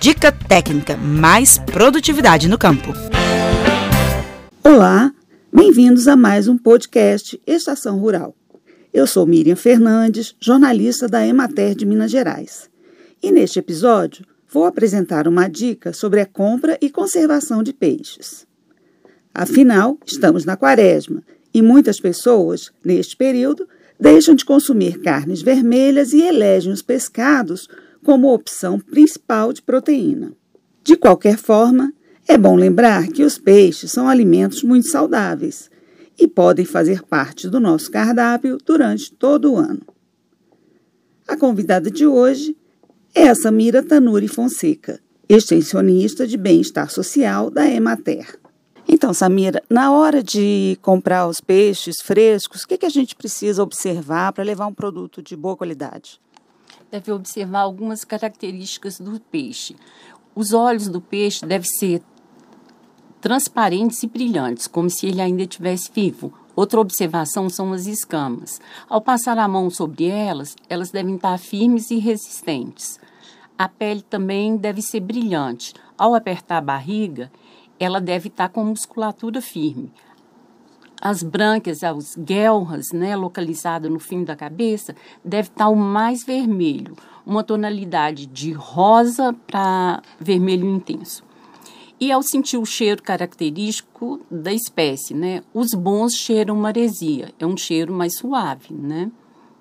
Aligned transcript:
Dica 0.00 0.30
técnica, 0.30 0.96
mais 0.96 1.58
produtividade 1.58 2.48
no 2.48 2.56
campo. 2.56 2.92
Olá, 4.62 5.12
bem-vindos 5.52 6.06
a 6.06 6.14
mais 6.14 6.46
um 6.46 6.56
podcast 6.56 7.40
Estação 7.44 7.98
Rural. 7.98 8.32
Eu 8.94 9.08
sou 9.08 9.26
Miriam 9.26 9.56
Fernandes, 9.56 10.36
jornalista 10.38 11.08
da 11.08 11.26
Emater 11.26 11.74
de 11.74 11.84
Minas 11.84 12.12
Gerais. 12.12 12.70
E 13.20 13.32
neste 13.32 13.58
episódio 13.58 14.24
vou 14.48 14.66
apresentar 14.66 15.26
uma 15.26 15.48
dica 15.48 15.92
sobre 15.92 16.20
a 16.20 16.26
compra 16.26 16.78
e 16.80 16.88
conservação 16.90 17.60
de 17.60 17.72
peixes. 17.72 18.46
Afinal, 19.34 19.98
estamos 20.06 20.44
na 20.44 20.56
quaresma 20.56 21.24
e 21.52 21.60
muitas 21.60 21.98
pessoas, 21.98 22.70
neste 22.84 23.16
período, 23.16 23.68
deixam 23.98 24.36
de 24.36 24.44
consumir 24.44 25.00
carnes 25.00 25.42
vermelhas 25.42 26.12
e 26.12 26.22
elegem 26.22 26.72
os 26.72 26.82
pescados 26.82 27.68
como 28.08 28.32
opção 28.32 28.80
principal 28.80 29.52
de 29.52 29.60
proteína. 29.60 30.32
De 30.82 30.96
qualquer 30.96 31.36
forma, 31.36 31.92
é 32.26 32.38
bom 32.38 32.56
lembrar 32.56 33.06
que 33.08 33.22
os 33.22 33.36
peixes 33.36 33.92
são 33.92 34.08
alimentos 34.08 34.62
muito 34.62 34.88
saudáveis 34.88 35.70
e 36.18 36.26
podem 36.26 36.64
fazer 36.64 37.02
parte 37.02 37.50
do 37.50 37.60
nosso 37.60 37.90
cardápio 37.90 38.56
durante 38.64 39.12
todo 39.12 39.52
o 39.52 39.56
ano. 39.58 39.82
A 41.26 41.36
convidada 41.36 41.90
de 41.90 42.06
hoje 42.06 42.56
é 43.14 43.28
a 43.28 43.34
Samira 43.34 43.82
Tanuri 43.82 44.26
Fonseca, 44.26 44.98
extensionista 45.28 46.26
de 46.26 46.38
bem-estar 46.38 46.90
social 46.90 47.50
da 47.50 47.68
Emater. 47.68 48.40
Então, 48.88 49.12
Samira, 49.12 49.62
na 49.68 49.92
hora 49.92 50.22
de 50.22 50.78
comprar 50.80 51.28
os 51.28 51.42
peixes 51.42 52.00
frescos, 52.00 52.62
o 52.62 52.68
que, 52.68 52.78
que 52.78 52.86
a 52.86 52.90
gente 52.90 53.14
precisa 53.14 53.62
observar 53.62 54.32
para 54.32 54.42
levar 54.42 54.66
um 54.66 54.72
produto 54.72 55.22
de 55.22 55.36
boa 55.36 55.58
qualidade? 55.58 56.18
Deve 56.90 57.12
observar 57.12 57.60
algumas 57.60 58.04
características 58.04 58.98
do 58.98 59.20
peixe. 59.20 59.76
Os 60.34 60.52
olhos 60.52 60.88
do 60.88 61.00
peixe 61.00 61.44
devem 61.44 61.68
ser 61.68 62.02
transparentes 63.20 64.02
e 64.02 64.06
brilhantes, 64.06 64.66
como 64.66 64.88
se 64.88 65.06
ele 65.06 65.20
ainda 65.20 65.42
estivesse 65.42 65.90
vivo. 65.92 66.32
Outra 66.56 66.80
observação 66.80 67.48
são 67.48 67.72
as 67.72 67.86
escamas. 67.86 68.60
Ao 68.88 69.00
passar 69.00 69.38
a 69.38 69.46
mão 69.46 69.70
sobre 69.70 70.06
elas, 70.06 70.56
elas 70.68 70.90
devem 70.90 71.16
estar 71.16 71.38
firmes 71.38 71.90
e 71.90 71.98
resistentes. 71.98 72.98
A 73.56 73.68
pele 73.68 74.02
também 74.02 74.56
deve 74.56 74.80
ser 74.80 75.00
brilhante. 75.00 75.74
Ao 75.96 76.14
apertar 76.14 76.58
a 76.58 76.62
barriga, 76.62 77.30
ela 77.78 78.00
deve 78.00 78.28
estar 78.28 78.48
com 78.48 78.64
musculatura 78.64 79.40
firme. 79.40 79.92
As 81.00 81.22
brancas, 81.22 81.82
as 81.84 82.16
guelras, 82.16 82.86
né, 82.92 83.14
localizadas 83.14 83.90
no 83.90 84.00
fim 84.00 84.24
da 84.24 84.34
cabeça, 84.34 84.94
deve 85.24 85.48
estar 85.48 85.68
o 85.68 85.76
mais 85.76 86.24
vermelho, 86.24 86.96
uma 87.24 87.44
tonalidade 87.44 88.26
de 88.26 88.52
rosa 88.52 89.34
para 89.46 90.02
vermelho 90.18 90.68
intenso. 90.68 91.22
E 92.00 92.12
ao 92.12 92.22
sentir 92.22 92.56
o 92.56 92.64
cheiro 92.64 93.02
característico 93.02 94.20
da 94.30 94.52
espécie, 94.52 95.14
né, 95.14 95.42
os 95.52 95.72
bons 95.74 96.14
cheiram 96.14 96.56
maresia, 96.56 97.32
é 97.38 97.46
um 97.46 97.56
cheiro 97.56 97.92
mais 97.92 98.16
suave, 98.16 98.72
né? 98.72 99.10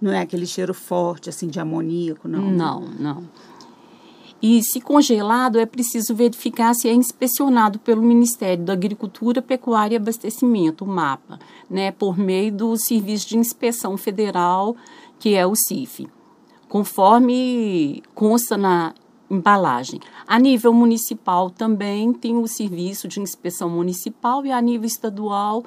Não 0.00 0.12
é 0.12 0.20
aquele 0.20 0.46
cheiro 0.46 0.74
forte, 0.74 1.28
assim, 1.28 1.46
de 1.46 1.60
amoníaco, 1.60 2.26
não? 2.26 2.50
Não, 2.50 2.80
não. 2.80 3.22
E, 4.42 4.60
se 4.60 4.80
congelado, 4.80 5.60
é 5.60 5.64
preciso 5.64 6.16
verificar 6.16 6.74
se 6.74 6.88
é 6.88 6.92
inspecionado 6.92 7.78
pelo 7.78 8.02
Ministério 8.02 8.64
da 8.64 8.72
Agricultura, 8.72 9.40
Pecuária 9.40 9.94
e 9.94 9.96
Abastecimento, 9.96 10.84
o 10.84 10.88
MAPA, 10.88 11.38
né, 11.70 11.92
por 11.92 12.18
meio 12.18 12.52
do 12.52 12.76
Serviço 12.76 13.28
de 13.28 13.38
Inspeção 13.38 13.96
Federal, 13.96 14.74
que 15.20 15.36
é 15.36 15.46
o 15.46 15.54
CIF, 15.54 16.08
conforme 16.68 18.02
consta 18.16 18.56
na 18.56 18.92
embalagem. 19.30 20.00
A 20.26 20.40
nível 20.40 20.72
municipal 20.72 21.48
também 21.48 22.12
tem 22.12 22.36
o 22.36 22.48
Serviço 22.48 23.06
de 23.06 23.20
Inspeção 23.20 23.70
Municipal 23.70 24.44
e 24.44 24.50
a 24.50 24.60
nível 24.60 24.88
estadual 24.88 25.64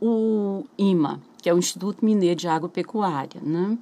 o 0.00 0.64
IMA, 0.78 1.20
que 1.42 1.48
é 1.48 1.54
o 1.54 1.58
Instituto 1.58 2.04
Mineiro 2.04 2.36
de 2.36 2.46
Agropecuária, 2.46 3.40
né? 3.42 3.76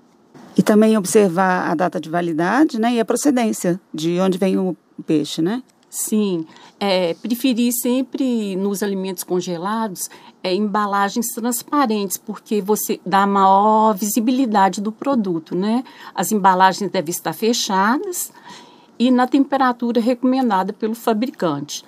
E 0.56 0.62
também 0.62 0.96
observar 0.96 1.70
a 1.70 1.74
data 1.74 2.00
de 2.00 2.10
validade 2.10 2.78
né, 2.78 2.94
e 2.94 3.00
a 3.00 3.04
procedência 3.04 3.80
de 3.92 4.20
onde 4.20 4.38
vem 4.38 4.58
o 4.58 4.76
peixe, 5.06 5.40
né? 5.40 5.62
Sim, 5.88 6.46
é, 6.80 7.12
preferir 7.12 7.70
sempre 7.70 8.56
nos 8.56 8.82
alimentos 8.82 9.22
congelados 9.22 10.08
é, 10.42 10.54
embalagens 10.54 11.26
transparentes, 11.34 12.16
porque 12.16 12.62
você 12.62 12.98
dá 13.04 13.26
maior 13.26 13.94
visibilidade 13.94 14.80
do 14.80 14.90
produto, 14.90 15.54
né? 15.54 15.84
As 16.14 16.32
embalagens 16.32 16.90
devem 16.90 17.10
estar 17.10 17.34
fechadas 17.34 18.32
e 18.98 19.10
na 19.10 19.26
temperatura 19.26 20.00
recomendada 20.00 20.72
pelo 20.72 20.94
fabricante. 20.94 21.84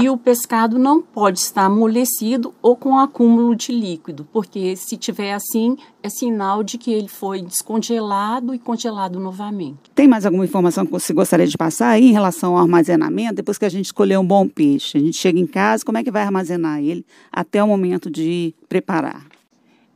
E 0.00 0.08
o 0.08 0.16
pescado 0.16 0.78
não 0.78 1.02
pode 1.02 1.40
estar 1.40 1.64
amolecido 1.64 2.54
ou 2.62 2.76
com 2.76 2.96
acúmulo 2.96 3.56
de 3.56 3.72
líquido, 3.72 4.28
porque 4.32 4.76
se 4.76 4.96
tiver 4.96 5.32
assim, 5.32 5.76
é 6.00 6.08
sinal 6.08 6.62
de 6.62 6.78
que 6.78 6.92
ele 6.92 7.08
foi 7.08 7.42
descongelado 7.42 8.54
e 8.54 8.60
congelado 8.60 9.18
novamente. 9.18 9.90
Tem 9.96 10.06
mais 10.06 10.24
alguma 10.24 10.44
informação 10.44 10.86
que 10.86 10.92
você 10.92 11.12
gostaria 11.12 11.48
de 11.48 11.58
passar 11.58 11.88
aí 11.88 12.10
em 12.10 12.12
relação 12.12 12.52
ao 12.52 12.62
armazenamento? 12.62 13.34
Depois 13.34 13.58
que 13.58 13.64
a 13.64 13.68
gente 13.68 13.86
escolher 13.86 14.16
um 14.18 14.24
bom 14.24 14.46
peixe, 14.46 14.98
a 14.98 15.00
gente 15.00 15.16
chega 15.16 15.40
em 15.40 15.48
casa, 15.48 15.84
como 15.84 15.98
é 15.98 16.04
que 16.04 16.12
vai 16.12 16.22
armazenar 16.22 16.78
ele 16.78 17.04
até 17.32 17.60
o 17.60 17.66
momento 17.66 18.08
de 18.08 18.54
preparar? 18.68 19.26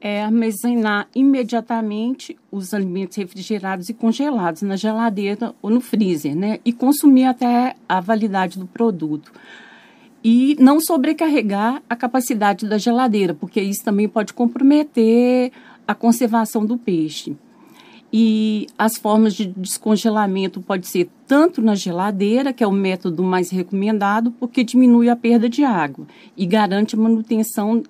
é 0.04 0.24
armazenar 0.24 1.06
imediatamente 1.14 2.36
os 2.50 2.74
alimentos 2.74 3.16
refrigerados 3.16 3.88
e 3.88 3.94
congelados 3.94 4.62
na 4.62 4.74
geladeira 4.74 5.54
ou 5.62 5.70
no 5.70 5.80
freezer, 5.80 6.34
né? 6.34 6.58
E 6.64 6.72
consumir 6.72 7.26
até 7.26 7.76
a 7.88 8.00
validade 8.00 8.58
do 8.58 8.66
produto 8.66 9.30
e 10.25 10.56
não 10.60 10.81
sobrecarregar 10.81 11.83
a 11.88 11.97
capacidade 11.97 12.66
da 12.66 12.78
geladeira, 12.78 13.34
porque 13.34 13.60
isso 13.60 13.84
também 13.84 14.09
pode 14.09 14.33
comprometer 14.33 15.50
a 15.87 15.94
conservação 15.94 16.65
do 16.65 16.78
peixe. 16.78 17.37
E 18.12 18.66
as 18.77 18.99
formas 18.99 19.34
de 19.34 19.47
descongelamento 19.47 20.60
pode 20.60 20.87
ser 20.87 21.09
tanto 21.27 21.62
na 21.62 21.75
geladeira, 21.75 22.53
que 22.53 22.62
é 22.62 22.66
o 22.66 22.72
método 22.72 23.22
mais 23.22 23.50
recomendado, 23.50 24.31
porque 24.33 24.62
diminui 24.62 25.09
a 25.09 25.16
perda 25.16 25.49
de 25.49 25.65
água 25.65 26.06
e 26.37 26.44
garante 26.44 26.94
a 26.94 26.99
manutenção 26.99 27.83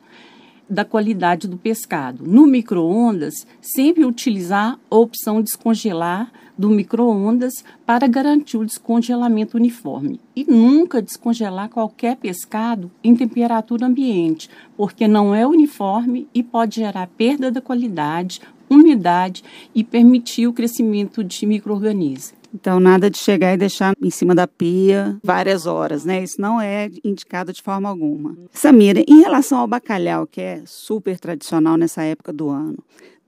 da 0.70 0.84
qualidade 0.84 1.48
do 1.48 1.58
pescado. 1.58 2.24
No 2.24 2.46
micro-ondas, 2.46 3.34
sempre 3.60 4.04
utilizar 4.04 4.78
a 4.88 4.96
opção 4.96 5.42
descongelar 5.42 6.32
do 6.56 6.68
micro-ondas 6.68 7.64
para 7.84 8.06
garantir 8.06 8.56
o 8.56 8.64
descongelamento 8.64 9.56
uniforme. 9.56 10.20
E 10.34 10.44
nunca 10.44 11.02
descongelar 11.02 11.68
qualquer 11.68 12.16
pescado 12.16 12.90
em 13.02 13.14
temperatura 13.14 13.86
ambiente, 13.86 14.48
porque 14.76 15.08
não 15.08 15.34
é 15.34 15.46
uniforme 15.46 16.28
e 16.34 16.42
pode 16.42 16.76
gerar 16.76 17.06
perda 17.06 17.50
da 17.50 17.60
qualidade, 17.60 18.40
umidade 18.68 19.42
e 19.74 19.84
permitir 19.84 20.46
o 20.46 20.52
crescimento 20.52 21.22
de 21.22 21.46
micro-organismos. 21.46 22.42
Então, 22.54 22.78
nada 22.78 23.08
de 23.08 23.16
chegar 23.16 23.54
e 23.54 23.56
deixar 23.56 23.94
em 24.00 24.10
cima 24.10 24.34
da 24.34 24.46
pia 24.46 25.18
várias 25.24 25.64
horas, 25.64 26.04
né? 26.04 26.22
Isso 26.22 26.38
não 26.38 26.60
é 26.60 26.90
indicado 27.02 27.50
de 27.50 27.62
forma 27.62 27.88
alguma. 27.88 28.36
Samira, 28.52 29.02
em 29.08 29.22
relação 29.22 29.58
ao 29.58 29.66
bacalhau, 29.66 30.26
que 30.26 30.40
é 30.40 30.62
super 30.66 31.18
tradicional 31.18 31.78
nessa 31.78 32.02
época 32.02 32.30
do 32.30 32.50
ano, 32.50 32.78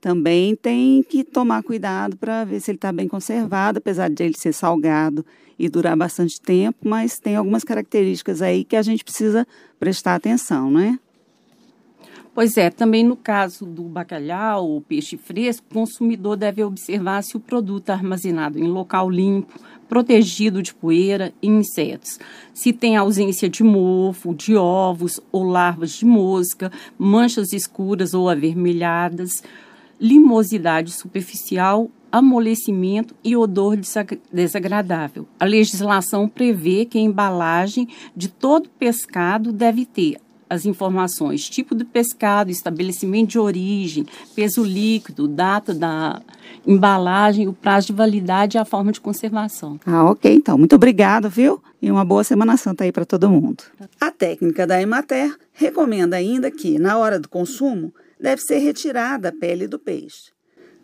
também 0.05 0.55
tem 0.55 1.01
que 1.01 1.23
tomar 1.23 1.63
cuidado 1.63 2.15
para 2.15 2.43
ver 2.43 2.59
se 2.59 2.69
ele 2.69 2.77
está 2.77 2.91
bem 2.91 3.07
conservado, 3.07 3.79
apesar 3.79 4.07
de 4.07 4.23
ele 4.23 4.37
ser 4.37 4.53
salgado 4.53 5.25
e 5.57 5.67
durar 5.67 5.97
bastante 5.97 6.39
tempo, 6.39 6.87
mas 6.87 7.17
tem 7.17 7.35
algumas 7.35 7.63
características 7.63 8.39
aí 8.39 8.63
que 8.63 8.75
a 8.75 8.83
gente 8.83 9.03
precisa 9.03 9.47
prestar 9.79 10.13
atenção, 10.13 10.69
não 10.69 10.79
é? 10.79 10.99
Pois 12.35 12.55
é, 12.55 12.69
também 12.69 13.03
no 13.03 13.15
caso 13.15 13.65
do 13.65 13.81
bacalhau 13.85 14.69
ou 14.69 14.81
peixe 14.81 15.17
fresco, 15.17 15.65
o 15.71 15.73
consumidor 15.73 16.35
deve 16.37 16.63
observar 16.63 17.23
se 17.23 17.35
o 17.35 17.39
produto 17.39 17.89
é 17.89 17.93
armazenado 17.93 18.59
em 18.59 18.67
local 18.67 19.09
limpo, 19.09 19.59
protegido 19.89 20.61
de 20.61 20.71
poeira 20.71 21.33
e 21.41 21.47
insetos. 21.47 22.19
Se 22.53 22.71
tem 22.71 22.95
ausência 22.95 23.49
de 23.49 23.63
mofo, 23.63 24.35
de 24.35 24.55
ovos 24.55 25.19
ou 25.31 25.43
larvas 25.43 25.93
de 25.93 26.05
mosca, 26.05 26.71
manchas 26.95 27.53
escuras 27.53 28.13
ou 28.13 28.29
avermelhadas, 28.29 29.41
limosidade 29.99 30.91
superficial, 30.91 31.89
amolecimento 32.11 33.15
e 33.23 33.35
odor 33.35 33.77
desagradável. 34.31 35.27
A 35.39 35.45
legislação 35.45 36.29
prevê 36.29 36.85
que 36.85 36.97
a 36.97 37.01
embalagem 37.01 37.87
de 38.15 38.29
todo 38.29 38.69
pescado 38.69 39.51
deve 39.51 39.85
ter 39.85 40.17
as 40.49 40.65
informações, 40.65 41.49
tipo 41.49 41.75
de 41.75 41.83
pescado, 41.83 42.51
estabelecimento 42.51 43.31
de 43.31 43.39
origem, 43.39 44.05
peso 44.35 44.63
líquido, 44.63 45.27
data 45.27 45.73
da 45.73 46.21
embalagem, 46.65 47.47
o 47.47 47.53
prazo 47.53 47.87
de 47.87 47.93
validade 47.93 48.57
e 48.57 48.59
a 48.59 48.65
forma 48.65 48.91
de 48.91 49.01
conservação. 49.01 49.79
Ah, 49.85 50.09
ok, 50.09 50.33
então. 50.33 50.57
Muito 50.57 50.75
obrigada, 50.75 51.27
viu? 51.27 51.61
E 51.81 51.91
uma 51.91 52.05
boa 52.05 52.23
Semana 52.23 52.57
Santa 52.57 52.83
aí 52.83 52.91
para 52.91 53.05
todo 53.05 53.29
mundo. 53.29 53.63
A 53.99 54.11
técnica 54.11 54.65
da 54.65 54.81
Emater 54.81 55.35
recomenda 55.53 56.15
ainda 56.15 56.49
que, 56.49 56.79
na 56.79 56.97
hora 56.97 57.19
do 57.19 57.27
consumo, 57.27 57.93
deve 58.19 58.41
ser 58.41 58.59
retirada 58.59 59.29
a 59.29 59.31
pele 59.31 59.67
do 59.67 59.79
peixe. 59.79 60.31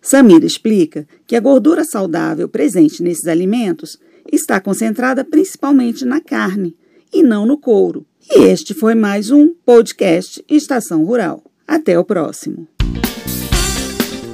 Samira 0.01 0.45
explica 0.45 1.07
que 1.27 1.35
a 1.35 1.39
gordura 1.39 1.83
saudável 1.83 2.49
presente 2.49 3.03
nesses 3.03 3.27
alimentos 3.27 3.99
está 4.31 4.59
concentrada 4.59 5.23
principalmente 5.23 6.05
na 6.05 6.19
carne 6.19 6.75
e 7.13 7.21
não 7.21 7.45
no 7.45 7.57
couro. 7.57 8.05
E 8.29 8.43
este 8.43 8.73
foi 8.73 8.95
mais 8.95 9.29
um 9.31 9.53
podcast 9.65 10.43
Estação 10.49 11.03
Rural. 11.03 11.43
Até 11.67 11.97
o 11.97 12.03
próximo. 12.03 12.67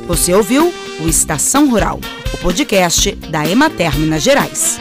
Você 0.08 0.34
ouviu 0.34 0.72
o 1.04 1.08
Estação 1.08 1.70
Rural, 1.70 2.00
o 2.34 2.38
podcast 2.38 3.14
da 3.30 3.48
Emater 3.48 4.00
Minas 4.00 4.24
Gerais. 4.24 4.80